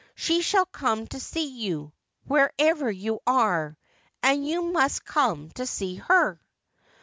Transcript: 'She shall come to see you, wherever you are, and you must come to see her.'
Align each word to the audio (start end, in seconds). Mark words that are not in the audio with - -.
'She 0.15 0.41
shall 0.41 0.65
come 0.65 1.05
to 1.09 1.19
see 1.19 1.45
you, 1.59 1.93
wherever 2.23 2.89
you 2.89 3.19
are, 3.27 3.77
and 4.23 4.43
you 4.47 4.63
must 4.63 5.05
come 5.05 5.51
to 5.51 5.67
see 5.67 5.97
her.' 5.97 6.41